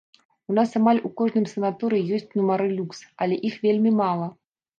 У 0.51 0.53
нас 0.59 0.69
амаль 0.79 1.01
у 1.09 1.11
кожным 1.21 1.45
санаторыі 1.51 2.07
ёсць 2.17 2.33
нумары 2.41 2.67
люкс, 2.79 3.03
але 3.27 3.39
іх 3.51 3.61
вельмі 3.69 3.95
мала. 4.01 4.27